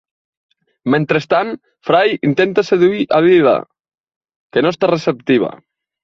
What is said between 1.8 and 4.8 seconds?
Fry intenta seduir a Leela, que no